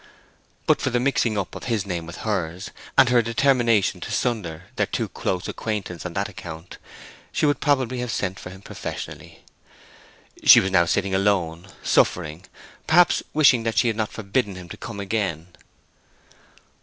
[0.65, 4.63] But for the mixing up of his name with hers, and her determination to sunder
[4.75, 6.79] their too close acquaintance on that account,
[7.31, 9.43] she would probably have sent for him professionally.
[10.43, 12.45] She was now sitting alone, suffering,
[12.87, 15.49] perhaps wishing that she had not forbidden him to come again.